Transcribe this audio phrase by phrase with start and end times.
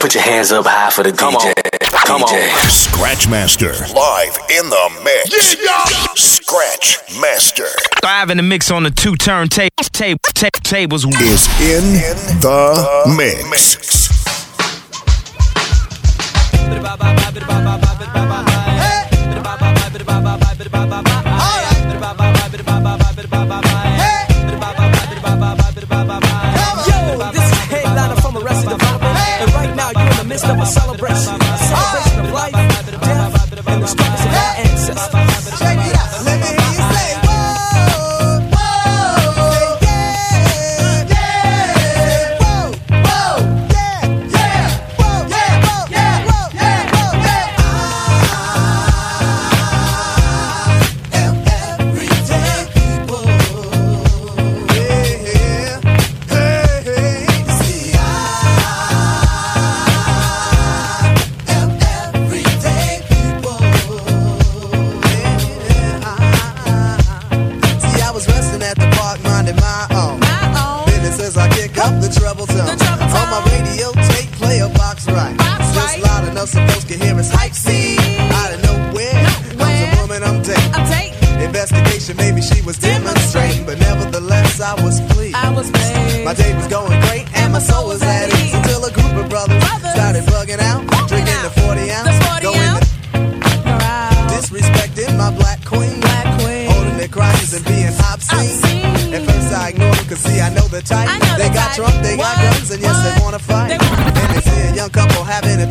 [0.00, 1.48] Put your hands up high for the Come DJ.
[1.48, 1.54] On.
[2.06, 2.50] Come DJ.
[2.50, 2.70] on.
[2.70, 3.72] Scratchmaster.
[3.94, 5.62] Live in the mix.
[5.62, 5.84] Yeah,
[6.14, 7.66] Scratch Master.
[8.02, 9.48] Live in the mix on the two turntables.
[9.50, 11.04] tape, tape, tape, tables.
[11.04, 13.50] Is in, in the, the mix.
[13.50, 14.10] mix.
[30.40, 34.19] Midst of a celebration, a celebration of life, death, and the struggles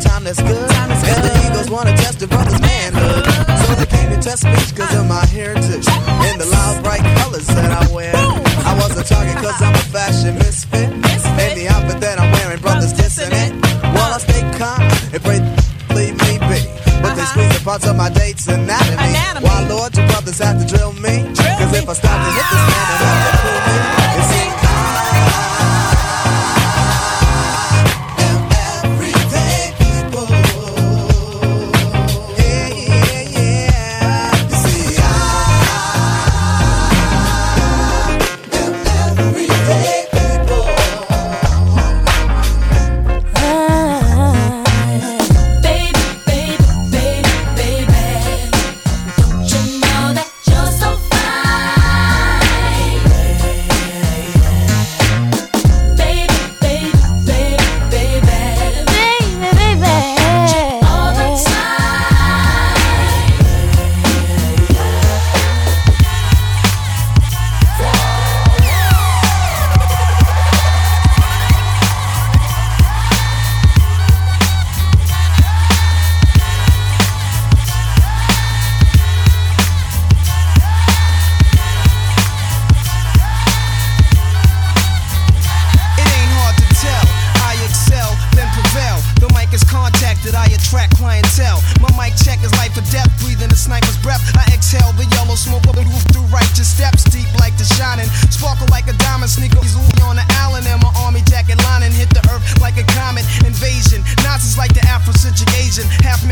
[0.00, 0.70] a time that's good.
[0.72, 3.24] And the Eagles wanna test the brother's manhood.
[3.66, 7.46] So they came to test me cause of my heritage and the loud bright colors
[7.46, 8.12] that I wear.
[8.14, 10.90] I was a target cause I'm a fashion misfit.
[11.40, 13.52] And the outfit that I'm wearing, brothers dissing it.
[13.94, 14.80] While I stay calm
[15.12, 15.40] and pray,
[15.96, 16.60] leave me be.
[17.02, 19.12] But they squeeze the parts of my date's anatomy.
[19.40, 21.24] Why, Lord, you brothers have to drill me?
[21.34, 22.79] Cause if I stop to hit this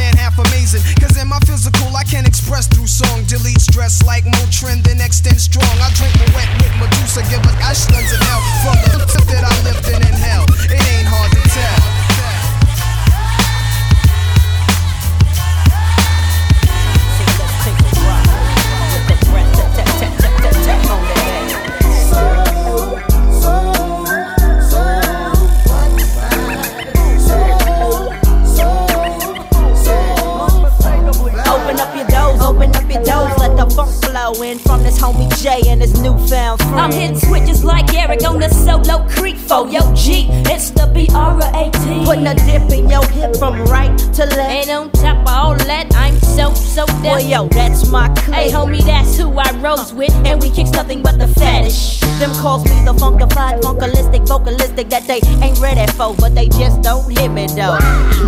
[0.08, 0.82] man, half amazing.
[1.00, 3.24] Cause in my physical, I can't express through song.
[3.24, 5.68] Delete stress like Motrin, then extend strong.
[5.80, 8.42] I drink my wet with Medusa, give us Ashlands in hell.
[8.64, 10.44] From the tip that I lived in in hell.
[10.64, 11.87] It ain't hard to tell.
[34.34, 36.80] From this homie Jay and his newfound friend.
[36.80, 40.26] I'm hitting switches like Eric on the solo creek for yo G.
[40.52, 42.04] It's the B-R-A-T.
[42.04, 44.68] Putting a dip in your hip from right to left.
[44.68, 47.24] And on top of all that, I'm so, so deaf.
[47.24, 48.34] yo, that's my clique.
[48.34, 50.12] Hey, homie, that's who I rose with.
[50.26, 52.00] And we kicks nothing but the fetish.
[52.18, 56.82] Them calls me the funkified, funkalistic, vocalistic that they ain't ready for, but they just
[56.82, 57.78] don't hit me though.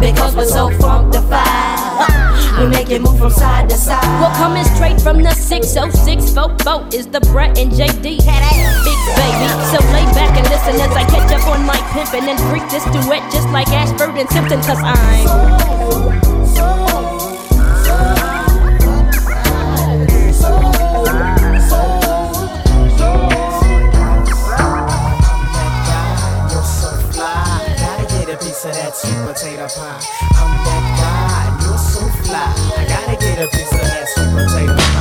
[0.01, 2.31] Because we're so funkified.
[2.59, 4.05] We make it move from side to side.
[4.21, 8.03] We're coming straight from the oh 606 folk boat is the Brett and JD.
[8.03, 9.49] Big baby.
[9.71, 12.85] So lay back and listen as I catch up on my pimpin' and freak this
[12.85, 15.61] duet just like Ashford and Simpson, cause I'm.
[28.41, 30.01] Piece of that sweet potato pie.
[30.33, 32.49] I'm that guy, you're so fly.
[32.77, 33.80] I gotta get a piece of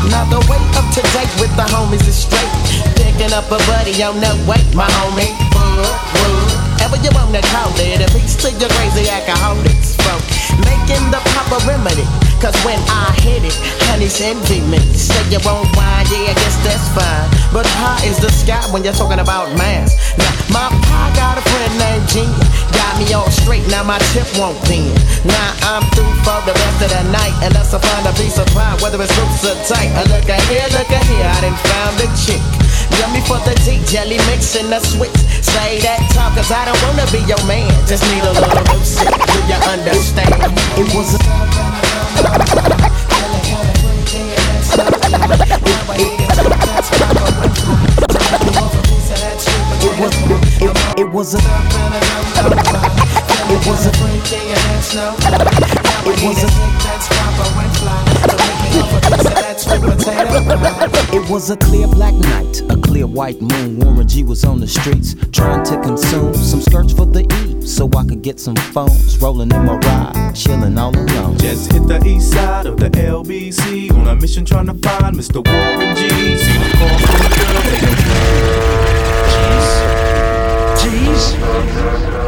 [0.09, 2.49] Now the way up to date with the homies is straight.
[2.97, 5.29] Picking up a buddy on the way, my homie.
[5.53, 6.59] Mm-hmm.
[6.73, 10.23] Whatever you wanna call it, a piece to your crazy alcoholics, folk.
[10.65, 12.07] Making the proper remedy.
[12.41, 13.53] Cause when I hit it,
[13.91, 14.79] honey's envy me.
[14.95, 17.27] Say you won't wine, yeah, I guess that's fine.
[17.51, 19.91] But high is the sky when you're talking about mass.
[20.15, 22.31] Now, my pie got a friend named Gene.
[22.99, 24.91] Me all straight, now my tip won't bend.
[25.23, 27.31] Now I'm through for the rest of the night.
[27.47, 29.87] Unless I find a piece of pie, whether it's loose or tight.
[29.95, 32.43] I look at here, look at here, I done found a chick.
[32.99, 35.15] Yummy for the tea, jelly mixing the sweet.
[35.39, 37.71] Say that talk, cause I don't wanna be your man.
[37.87, 40.35] Just need a little music, do you understand?
[40.75, 41.19] It was a
[49.79, 53.89] it was a it was a it was a
[61.11, 63.79] it was a clear black night, a clear white moon.
[63.79, 67.89] Warren G was on the streets trying to consume some skirts for the E, so
[67.97, 69.17] I could get some phones.
[69.21, 71.37] Rolling in my ride, chilling all alone.
[71.39, 75.45] Just hit the east side of the LBC on a mission trying to find Mr.
[75.45, 76.07] Warren G.
[76.37, 77.79] See the call from the girl, they
[80.79, 82.18] Jeez.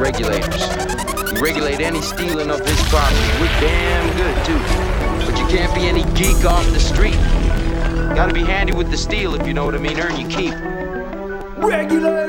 [0.00, 0.66] Regulators.
[1.30, 3.20] You regulate any stealing of his property.
[3.38, 4.58] We're damn good too.
[5.26, 7.18] But you can't be any geek off the street.
[8.16, 10.00] Gotta be handy with the steel if you know what I mean.
[10.00, 10.54] Earn your keep.
[11.58, 12.24] Regulators!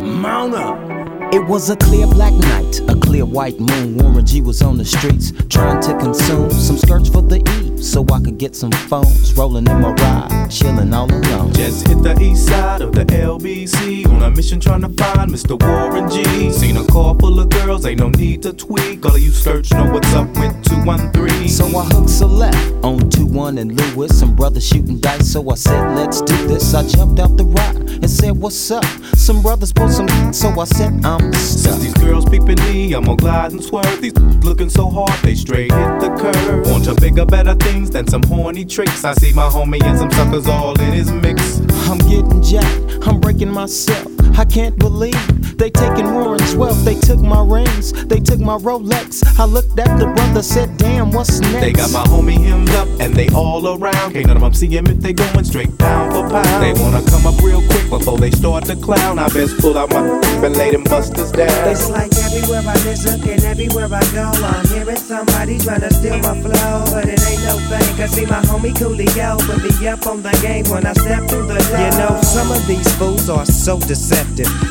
[0.00, 0.91] Mount up!
[1.32, 3.96] It was a clear black night, a clear white moon.
[3.96, 8.04] Warren G was on the streets trying to consume some skirts for the E, so
[8.12, 9.32] I could get some phones.
[9.32, 11.54] Rolling in my ride, chilling all alone.
[11.54, 15.58] Just hit the east side of the LBC on a mission trying to find Mr.
[15.58, 16.52] Warren G.
[16.52, 19.02] Seen a car full of girls, ain't no need to tweak.
[19.06, 21.48] All of you search know what's up with 213.
[21.48, 24.18] So I hooked a left on 21 and Lewis.
[24.18, 26.74] Some brothers shooting dice, so I said, let's do this.
[26.74, 28.84] I jumped out the ride and said, what's up?
[29.16, 33.16] Some brothers pulled some, so I said, I'm since these girls peeping me, I'm gonna
[33.16, 34.00] glide and swerve.
[34.02, 36.66] These looking so hard, they straight hit the curve.
[36.70, 39.04] Want to bigger, better things than some horny tricks.
[39.04, 41.60] I see my homie and some suckers all in his mix.
[41.88, 44.11] I'm getting jacked, I'm breaking myself.
[44.38, 46.84] I can't believe they taking Warren's wealth.
[46.84, 49.22] They took my rings, they took my Rolex.
[49.38, 51.60] I looked at the brother, said, Damn, what's next?
[51.60, 54.12] They got my homie hemmed up and they all around.
[54.12, 56.62] Can't none of them see him if they going straight pound for pound.
[56.62, 59.18] They wanna come up real quick before they start to clown.
[59.18, 60.02] I best pull out my
[60.44, 61.68] and lay them busters down.
[61.68, 66.18] It's like everywhere I listen and everywhere I go, I'm hearing somebody trying to steal
[66.18, 67.96] my flow, but it ain't no thing.
[67.96, 71.46] Cause see my homie Coolio put me up on the game when I step through
[71.46, 71.78] the door.
[71.78, 74.21] You know, some of these fools are so deceptive,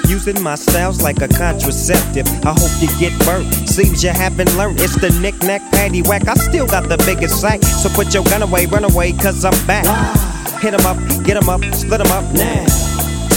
[0.08, 2.28] using my styles like a contraceptive.
[2.46, 3.54] I hope you get burnt.
[3.70, 4.80] Seems you haven't learned.
[4.80, 6.28] It's the knick-knack, patty whack.
[6.28, 9.68] I still got the biggest sack, so put your gun away, run away, cause I'm
[9.68, 9.86] back.
[10.62, 12.66] Hit 'em up, get 'em up, split 'em up now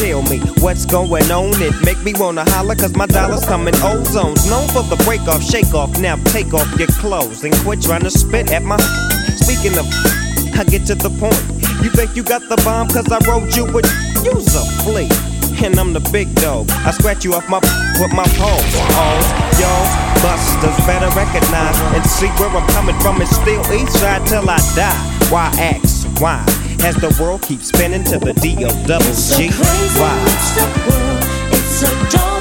[0.05, 1.50] tell me what's going on.
[1.62, 4.49] It make me wanna holler cause my dollars come in ozones.
[4.50, 8.02] Known for the break off, shake off, now take off your clothes and quit trying
[8.02, 8.76] to spit at my.
[9.37, 9.87] Speaking of,
[10.58, 11.43] I get to the point.
[11.82, 13.87] You think you got the bomb cause I wrote you, with.
[14.25, 15.33] Use a flea.
[15.62, 16.70] And I'm the big dog.
[16.70, 17.58] I scratch you off my
[18.00, 18.62] with my paws.
[18.76, 19.20] Oh, All
[19.60, 19.86] y'all
[20.22, 23.22] busters better recognize and see where I'm coming from.
[23.22, 25.29] It's still east side till I die.
[25.31, 26.06] Why ask?
[26.20, 26.44] Why?
[26.84, 29.48] as the world keeps spinning to the D O double G.
[29.96, 30.14] Why?
[31.50, 32.33] It's a doggy dog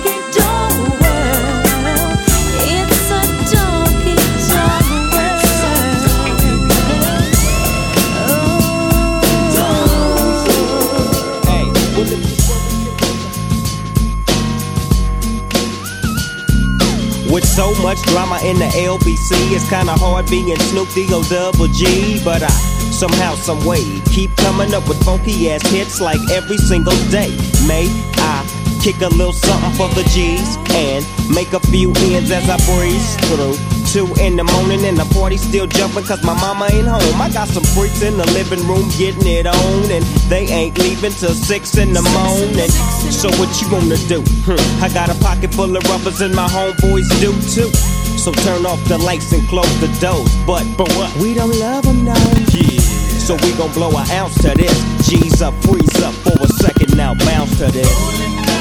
[17.82, 22.50] much drama in the LBC, it's kinda hard being Snoop D-O double G, but I
[22.92, 23.84] somehow, some way.
[24.06, 27.32] Keep coming up with funky ass hits like every single day.
[27.68, 27.88] May
[28.18, 28.46] I
[28.82, 33.16] kick a little something for the G's and make a few ends as I breeze
[33.28, 33.73] through.
[33.94, 37.22] Two in the morning and the party still jumping cause my mama ain't home.
[37.22, 41.12] I got some freaks in the living room getting it on and they ain't leaving
[41.12, 42.74] till six in the morning.
[43.14, 44.26] So what you gonna do?
[44.50, 44.58] Hmm.
[44.84, 47.70] I got a pocket full of rubbers and my homeboys do too.
[48.18, 50.34] So turn off the lights and close the doors.
[50.50, 51.14] But, but what?
[51.22, 52.18] We don't love them now.
[52.50, 52.82] Yeah.
[53.22, 54.74] So we gon' blow an ounce to this.
[55.08, 58.53] G's up, freeze up for a second now, bounce to this.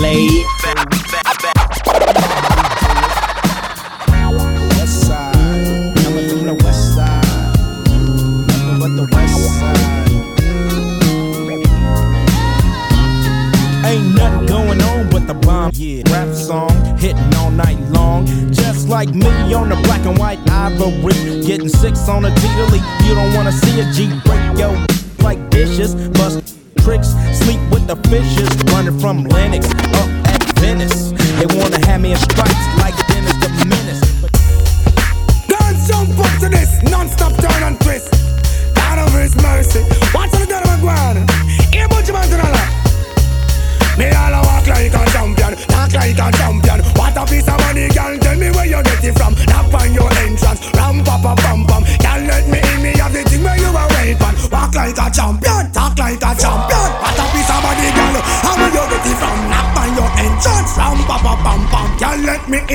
[0.00, 0.26] lay
[15.78, 16.02] yeah.
[16.10, 18.26] Rap song, hitting all night long.
[18.52, 21.44] Just like me on the black and white ivory.
[21.44, 22.48] Getting six on a a T
[23.06, 24.72] You don't wanna see a G break yo
[25.20, 27.12] like dishes, bust tricks
[27.86, 28.50] the fishes.
[28.72, 31.12] Running from Lennox up at Venice.
[31.38, 34.02] They wanna have me in stripes like Dennis the Menace.
[35.46, 38.10] Dance jump up to this, non-stop turn and twist.
[38.74, 41.16] God of His mercy, watch the God of a guan.
[41.72, 43.98] Here, bunch of man to the left.
[43.98, 46.80] Me all a walk like a champion, talk like a champion.
[46.98, 48.18] What a piece of money, girl.
[48.18, 49.25] Tell me where you get it from.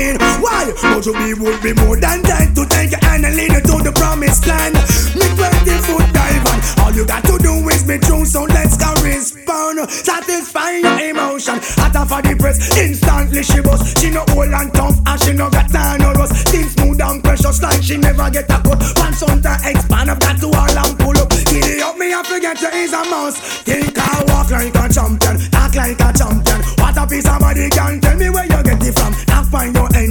[0.02, 0.42] Let me in.
[0.42, 0.72] Why?
[0.82, 3.60] But you be would be more than dead to take your hand and lead you
[3.60, 4.74] to the promised land.
[5.14, 6.78] Me 20 foot dive.
[6.78, 9.90] All you got to do is be true, so let's go respond.
[9.90, 11.58] Satisfy your emotion.
[11.78, 13.98] Hotter for the press, instantly she bust.
[13.98, 16.48] She no old and tough, and she no got time no rust.
[16.48, 18.80] Things smooth and precious like she never get a cut.
[18.96, 21.30] Pants on to expand up that to all and pull up.
[21.30, 23.38] Giddy up me, I forget you is a mouse.
[23.62, 26.60] Think I walk like a champion, act like a champion.
[26.78, 28.11] What a piece of body can tell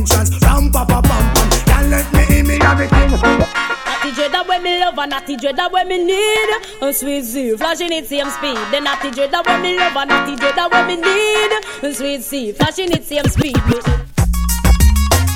[0.02, 1.50] entrance, ram pa pa pam pam.
[1.70, 3.10] Can't let me in me everything.
[3.12, 6.50] Natty dread that when me love and natty dread that when me need.
[6.82, 8.58] A sweet sea, flashing it same speed.
[8.72, 11.52] The natty dread that when me love and natty dread that when me need.
[11.86, 13.58] A sweet sea, flashing it same speed.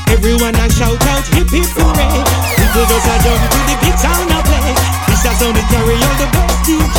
[0.10, 2.24] Everyone a shout out hip hip hooray
[2.56, 4.74] People just a jump to the beat sound a play.
[5.10, 6.98] This a sound that carry all the best DJ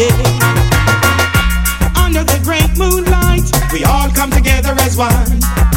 [0.00, 0.44] yeah.
[2.02, 5.75] Under the great moonlight We all come together as one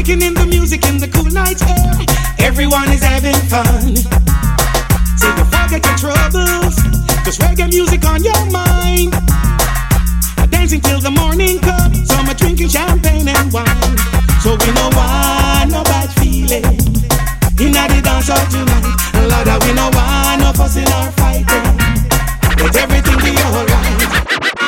[0.00, 1.92] Taking in the music in the cool night air
[2.40, 4.00] Everyone is having fun.
[5.20, 6.80] So you forget your troubles
[7.20, 9.12] Cause reggae music on your mind.
[10.48, 13.98] Dancing till the morning comes are drinking champagne and wine.
[14.40, 16.64] So we know why no bad feeling.
[17.60, 18.96] Inna the dance hall tonight.
[19.28, 21.76] Lord, we know why no fussing or fighting.
[22.56, 24.59] Let everything be alright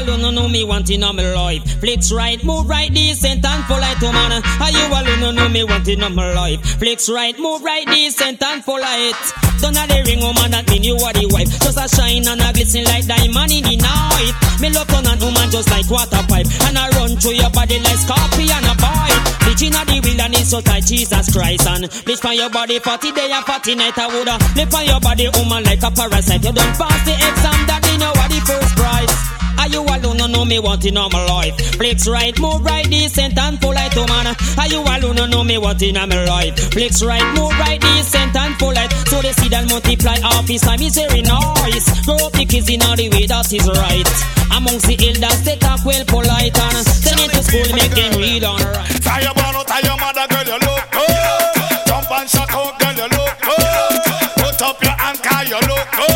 [0.00, 0.22] alone?
[0.22, 1.62] No, no, me wanting on my life.
[1.80, 4.42] Flicks right, move right, decent and polite, oh man.
[4.60, 5.20] Are you alone?
[5.20, 6.60] No, no, me wanting on my life.
[6.78, 9.14] Flicks right, move right, decent and polite.
[9.60, 11.48] Don't have the ring, oh, woman, that mean you are the wife.
[11.62, 14.34] Just a shine and a glisten like diamond in the night.
[14.60, 16.46] Me love on on woman just like water pipe.
[16.68, 19.24] And I run through your body like scorpion a bite.
[19.46, 21.66] Bleaching at the wilderness so tight, Jesus Christ.
[21.66, 23.96] And bleach on your body 40 day and 40 night.
[23.96, 26.44] I woulda live on your body, woman, like a parasite.
[26.44, 29.33] You don't pass the exam, that you know what the first prize.
[29.64, 30.18] Are you alone?
[30.18, 31.56] No, no, me wanting on my life.
[31.80, 34.36] Flicks right, move right, decent and polite, oh man.
[34.60, 35.16] Are you alone?
[35.16, 36.52] No, no, me wanting on my life.
[36.70, 38.92] Flicks right, move right, decent and polite.
[39.08, 42.04] So they see that multiply office time is very nice.
[42.04, 44.04] Grow up the kids in all the way that is right.
[44.52, 48.44] Amongst the elders, they talk well polite and send it to school, make them read
[48.44, 48.60] on.
[49.00, 51.88] Tie your bun out, tie your mother, girl, you look good.
[51.88, 53.96] Jump and shut out, girl, you look good.
[54.44, 56.12] Put up your anchor, you look good.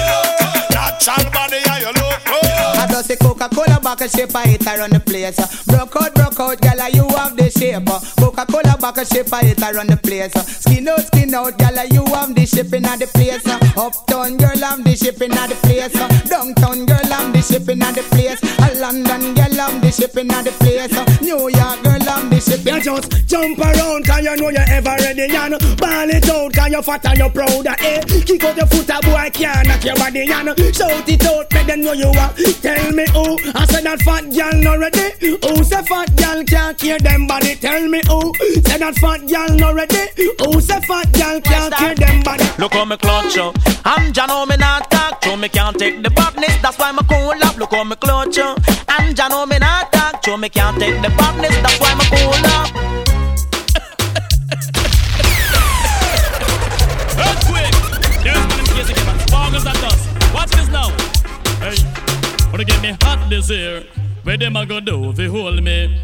[0.69, 1.98] Natural body, yeah, you look.
[3.08, 5.40] Say Coca-Cola a shape, I hit her the place.
[5.64, 7.88] Broke out, broke out, girl, you have the shape.
[8.20, 10.32] Coca-Cola a shape, I hit her the place.
[10.60, 13.40] Skin out, skin out, girl, you have the shipping at the place.
[13.80, 15.96] Uptown girl, I'm the shipping at the place.
[16.28, 18.44] Downtown girl, I'm the shipping at the place.
[18.78, 20.92] London girl, I'm the shipping at the place.
[21.20, 22.76] New York girl, I'm the shipping.
[22.76, 26.70] You just jump around, cause you know you're ever ready, and ball it out, cause
[26.70, 28.04] you're fat and you're proud, eh?
[28.04, 31.66] Kick out your foot, a boy can't knock your body, and shout it out, make
[31.66, 32.32] them know you are.
[32.62, 35.09] Tell me who, I said that fat girl not ready.
[35.21, 37.55] Who say fat girl can't care them body?
[37.57, 38.35] Tell me who,
[38.67, 40.09] say that fat girl not ready.
[40.43, 42.45] Who say fat girl can't care them body?
[42.59, 43.57] Look how me clutch up.
[43.85, 46.57] I'm Jano, me not talk to me can't take the badness.
[46.62, 47.57] That's why me cool up.
[47.57, 48.59] Look how me clutch up.
[48.88, 51.57] I'm Jano, me not talk to me can't take the badness.
[51.62, 53.07] That's why me cool up.
[63.50, 63.85] Me hot this year?
[64.23, 66.00] Where them a go do if you hold me?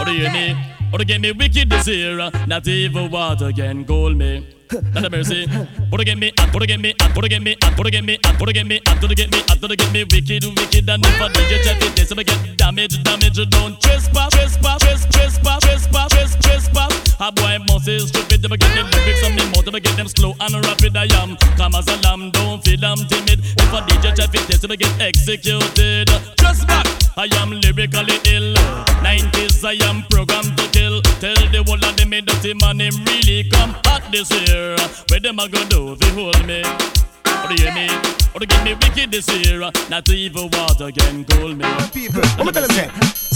[0.00, 0.56] Or do you hear me?
[0.92, 2.30] Or to get me wicked this year?
[2.46, 4.59] Not even water can cool me.
[4.70, 5.46] Not a mercy.
[5.90, 8.80] Put get me, put get me, put get me, put get me, put get me,
[9.00, 12.12] put get me, put get me wicked, wicked, and I did you check it, this
[12.12, 13.50] I get damage, damage.
[13.50, 14.78] Don't trespass, trespass,
[15.10, 17.16] trespass, trespass, trespass, trespass.
[17.18, 18.42] A boy must is stupid.
[18.42, 20.96] Them get the lyrics on me mouth, them get them slow and rapid.
[20.96, 23.40] I am calm as a lamb, don't feel I'm timid.
[23.42, 26.08] If did you check it, this I get executed.
[26.38, 26.86] Just back,
[27.16, 28.54] I am lyrically ill.
[29.02, 31.02] 90s, I am programmed to kill.
[31.18, 34.59] Tell the whole of them me dirty man, him really come hot this year.
[34.60, 36.60] Where them a go do if hold me?
[37.48, 37.96] Or you mean?
[38.34, 41.64] Or to give me wicked this year, not even water can cool me.
[41.96, 42.88] People, I'm gonna tell them say,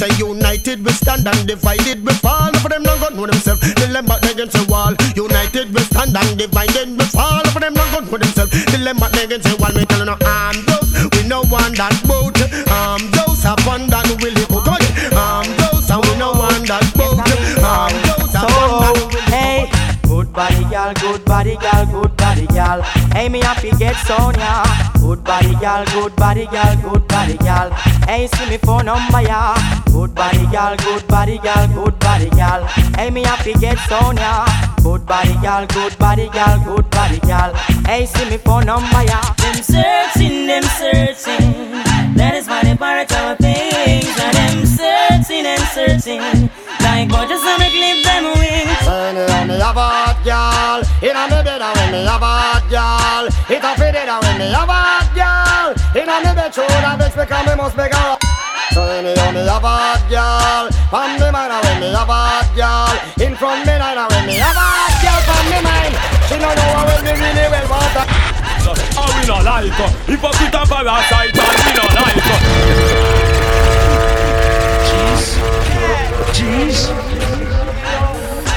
[0.07, 2.53] say united we stand and divided we fall.
[2.61, 4.93] For them not gonna know themselves, they them back against the wall.
[5.17, 7.43] United we stand and divided we fall.
[7.49, 9.73] For them not gonna know themselves, they them back against the wall.
[9.73, 12.37] Me telling you, I'm those, we no one that boat.
[12.69, 14.44] I'm those upon that will
[20.85, 22.83] gal, good body gal, good body gal.
[23.13, 24.63] Hey, me happy get Sonia.
[25.01, 27.71] Good body gal, good body gal, good body gal.
[28.09, 29.55] Hey, see me phone number ya.
[29.93, 32.67] Good body gal, good body gal, good body gal.
[32.97, 34.45] Hey, me happy get Sonia.
[34.83, 37.55] Good body gal, good body gal, good body gal.
[37.87, 39.21] Hey, see me phone number ya.
[39.43, 41.53] Them searching, them searching.
[42.17, 44.17] That is why they pirate our things.
[44.19, 46.64] Now them searching and searching.
[46.95, 48.79] Like gorgeous on a clip them wings.
[48.87, 52.63] Say me on me a bad gal Inna me bed and when me a bad
[52.71, 56.63] gal It a fit it and when me a bad gal Inna me bed show
[56.71, 58.15] that bitch because me must make her
[58.79, 62.47] Say me on me a bad gal From me mind and when me a bad
[62.55, 65.95] gal In front me line and when me a bad gal From me mind
[66.31, 68.07] She don't know how when me really well want her
[68.71, 69.91] Oh, we no like her.
[70.07, 72.39] Hypocrite and parasite, and we no like her.
[74.87, 75.64] Jeez.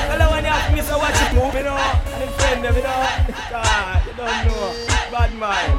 [0.10, 1.78] Hello, when you ask me, so watch it move, you know.
[1.78, 3.08] And them friend them, you know.
[3.50, 4.74] God, you don't know.
[5.12, 5.74] Bad mind.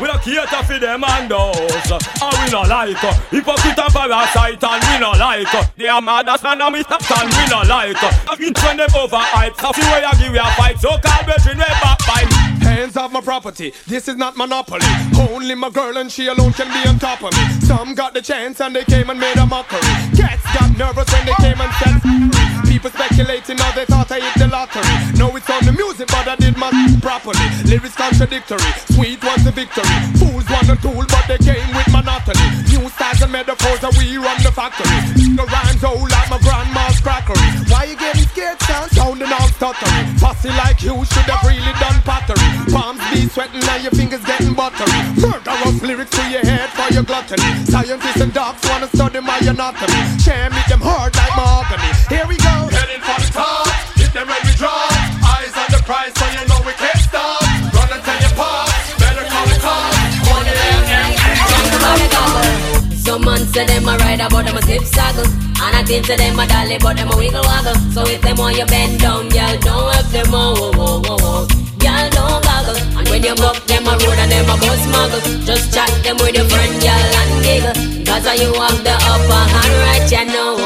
[0.00, 1.90] We don't cater for them and those.
[1.90, 3.14] And we no like her.
[3.30, 5.64] Hypocrite and parasite, and we no like her.
[5.76, 8.02] They are mad as man and we stop and we no like.
[8.02, 9.56] Uh, it's when them overhyped.
[9.60, 10.78] So see where you give you a fight.
[10.78, 12.35] So call brethren, we backbite.
[12.66, 14.86] Hands off my property, this is not monopoly.
[15.30, 17.44] Only my girl and she alone can be on top of me.
[17.66, 19.80] Some got the chance and they came and made a mockery.
[20.18, 22.66] Cats got nervous when they came and said.
[22.68, 24.84] People speculating how they thought I hit the lottery.
[25.16, 26.68] No, it's on the music, but I did my
[27.00, 27.46] properly.
[27.64, 29.96] Lyrics contradictory, sweet was the victory.
[30.18, 32.44] Fools want a tool, but they came with monotony.
[32.68, 34.98] New styles and metaphors, and we run the factory.
[35.38, 37.48] The rhymes old like my grandma's crackery.
[37.70, 38.25] Why you getting
[38.62, 38.88] son?
[38.90, 40.02] Sounding all stuttery.
[40.18, 42.50] Fussy like you should have really done pottery.
[42.72, 45.02] Palms be sweating and your fingers getting buttery.
[45.20, 47.64] Murderous lyrics to your head for your gluttony.
[47.66, 50.02] Scientists and docs wanna study my anatomy.
[50.18, 50.62] Share me
[64.28, 65.26] them a ride about them a zip saggle
[65.62, 67.74] And I think say them a dolly but them a wiggle waggle.
[67.92, 71.16] So if them want you bend down, y'all don't have them a whoa whoa whoa
[71.18, 71.46] whoa
[71.82, 72.76] Y'all don't goggle.
[72.98, 76.16] And when you buck them a road and them a bus muggle Just chat them
[76.18, 77.76] with your friend, y'all and giggle.
[78.06, 80.65] Cause you have the upper hand right, you know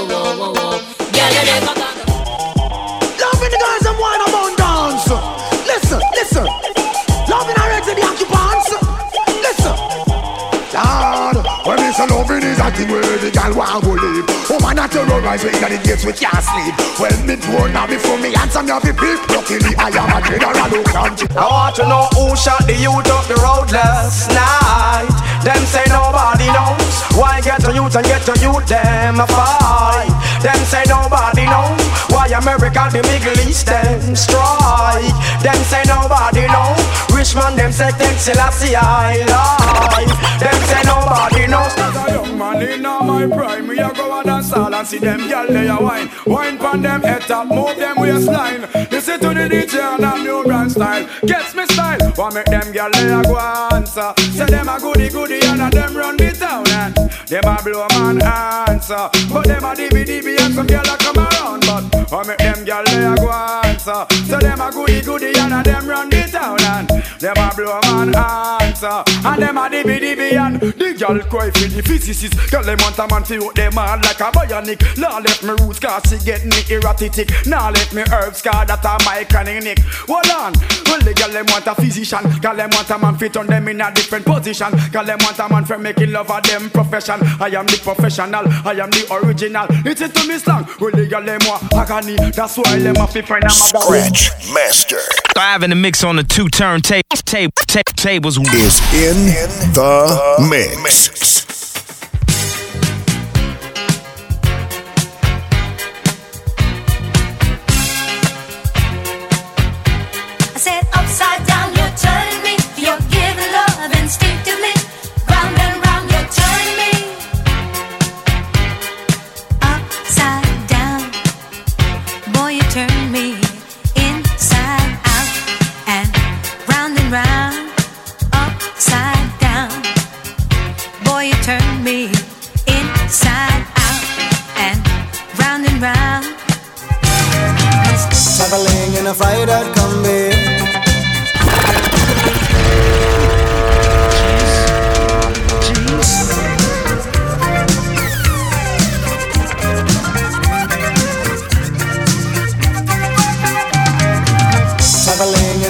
[13.41, 14.25] girl want to live.
[14.53, 16.75] Oh man, I terrorize me in the gates we can't sleep.
[17.01, 19.19] Well, me born now before me answer me have to peep.
[19.33, 21.21] Luckily, I am a general who can't.
[21.33, 25.09] I want to know who shot the youth up the road last night.
[25.45, 26.95] Them say nobody knows.
[27.17, 30.13] Why get to youth and get to youth them a fight?
[30.45, 31.81] Them say nobody knows.
[32.13, 35.17] Why America the Middle East them strike?
[35.41, 36.77] Them say nobody know.
[37.17, 40.13] Rich man them say take Selassie I life.
[40.41, 42.20] Them say nobody knows.
[42.41, 44.97] As a man in all my prime, we a go and dance all and see
[44.97, 46.09] them gyal they a wine.
[46.25, 48.63] Wine pon them head top, move them waistline.
[48.91, 51.07] Listen to the DJ and a new brand style.
[51.27, 52.01] Gets me style.
[52.17, 53.39] Why make them gyal they a go
[53.77, 54.15] answer?
[54.33, 56.95] Say them a goody goody and a them run the town and
[57.29, 59.11] them a blow man answer.
[59.31, 61.61] But them a dibby and some gyal a come around.
[61.67, 63.80] But why make them gyal they a go answer?
[63.81, 66.87] Say them a goody goody and a them run the town and
[67.19, 69.03] them a blow man answer.
[69.25, 72.37] And them a dibby dibby and the gyal cry for the physicist.
[72.51, 74.99] Girl them want a man fi out them hard like a bionic.
[74.99, 77.33] Now left me roots cause she get me erratic.
[77.47, 79.79] Now left me herbs cause that a my chronic nick.
[80.05, 80.53] Hold on.
[80.85, 82.21] Well the girl them want a physician.
[82.45, 84.77] Girl them want a man fit on them in a different position.
[84.93, 87.17] Girl them want a man for making love of them profession.
[87.41, 88.45] I am the professional.
[88.45, 89.65] I am the original.
[89.89, 90.69] Listen to me slang.
[90.79, 92.17] Well the girl them want agony.
[92.37, 93.70] That's why them a fi find a.
[93.71, 94.99] Scratch Master
[95.33, 98.37] Thrive in the mix on the two turntable tape, tape, tables.
[98.37, 99.27] is in
[99.73, 101.09] the mix.
[101.09, 101.70] I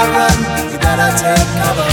[0.00, 1.90] You you better take cover.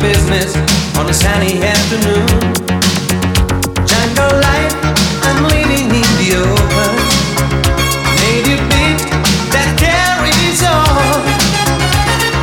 [0.00, 0.54] Business
[0.96, 2.26] on a sunny afternoon.
[3.86, 4.74] Jungle life,
[5.26, 6.92] I'm living in the open.
[8.22, 9.00] Native beat
[9.54, 11.22] that carries on.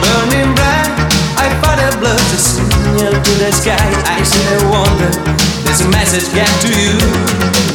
[0.02, 0.91] Burning bright,
[1.38, 3.88] I fight a blood to signal to the sky.
[4.08, 5.12] I see a wonder,
[5.63, 7.74] there's a message get to you.